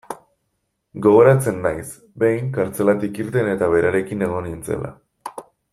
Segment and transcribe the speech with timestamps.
[1.05, 1.85] Gogoratzen naiz,
[2.23, 4.91] behin, kartzelatik irten eta berarekin egon nintzela.